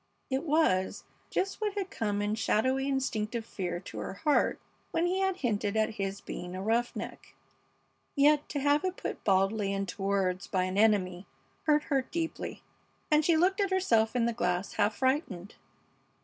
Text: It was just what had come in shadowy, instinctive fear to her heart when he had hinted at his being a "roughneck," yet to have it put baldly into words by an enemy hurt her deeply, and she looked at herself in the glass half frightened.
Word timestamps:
It 0.31 0.45
was 0.45 1.03
just 1.29 1.61
what 1.61 1.75
had 1.75 1.91
come 1.91 2.23
in 2.23 2.33
shadowy, 2.33 2.87
instinctive 2.87 3.45
fear 3.45 3.79
to 3.81 3.99
her 3.99 4.15
heart 4.15 4.59
when 4.89 5.05
he 5.05 5.19
had 5.19 5.37
hinted 5.37 5.77
at 5.77 5.91
his 5.91 6.21
being 6.21 6.55
a 6.55 6.61
"roughneck," 6.63 7.35
yet 8.15 8.49
to 8.49 8.59
have 8.61 8.83
it 8.83 8.97
put 8.97 9.23
baldly 9.23 9.71
into 9.71 10.01
words 10.01 10.47
by 10.47 10.63
an 10.63 10.75
enemy 10.79 11.27
hurt 11.65 11.83
her 11.83 12.01
deeply, 12.01 12.63
and 13.11 13.23
she 13.23 13.37
looked 13.37 13.61
at 13.61 13.69
herself 13.69 14.15
in 14.15 14.25
the 14.25 14.33
glass 14.33 14.73
half 14.73 14.95
frightened. 14.95 15.53